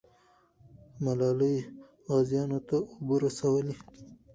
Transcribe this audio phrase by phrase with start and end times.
[1.03, 1.55] ملالۍ
[2.11, 3.75] غازیانو ته اوبه رسولې.